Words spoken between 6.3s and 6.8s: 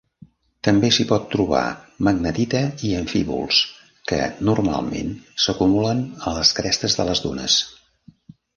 a les